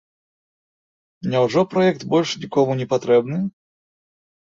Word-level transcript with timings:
Няўжо 1.35 1.61
праект 1.75 2.01
больш 2.17 2.29
нікому 2.43 2.71
не 2.83 2.91
патрэбны? 2.97 3.37